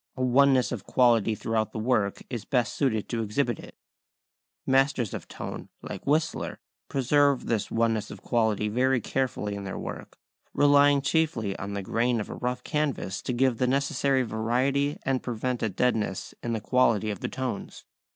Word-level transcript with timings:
A 0.17 0.23
oneness 0.23 0.71
of 0.71 0.83
quality 0.83 1.35
throughout 1.35 1.73
the 1.73 1.77
work 1.77 2.23
is 2.27 2.43
best 2.43 2.73
suited 2.73 3.07
to 3.09 3.21
exhibit 3.21 3.59
it. 3.59 3.75
Masters 4.65 5.13
of 5.13 5.27
tone, 5.27 5.69
like 5.83 6.07
Whistler, 6.07 6.59
preserve 6.89 7.45
this 7.45 7.69
oneness 7.69 8.09
of 8.09 8.23
quality 8.23 8.67
very 8.67 8.99
carefully 8.99 9.53
in 9.53 9.63
their 9.63 9.77
work, 9.77 10.17
relying 10.55 11.03
chiefly 11.03 11.55
on 11.59 11.73
the 11.75 11.83
grain 11.83 12.19
of 12.19 12.31
a 12.31 12.33
rough 12.35 12.63
canvas 12.63 13.21
to 13.21 13.31
give 13.31 13.59
the 13.59 13.67
necessary 13.67 14.23
variety 14.23 14.97
and 15.05 15.21
prevent 15.21 15.61
a 15.61 15.69
deadness 15.69 16.33
in 16.41 16.53
the 16.53 16.61
quality 16.61 17.11
of 17.11 17.19
the 17.19 17.29
tones. 17.29 17.85